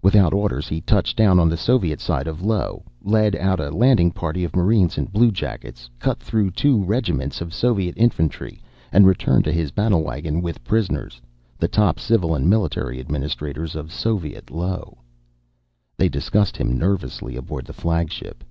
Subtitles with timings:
[0.00, 4.10] Without orders he touched down on the Soviet side of Io, led out a landing
[4.10, 9.52] party of marines and bluejackets, cut through two regiments of Soviet infantry, and returned to
[9.52, 11.20] his battlewagon with prisoners:
[11.58, 14.96] the top civil and military administrators of Soviet Io.
[15.98, 18.44] They discussed him nervously aboard the flagship.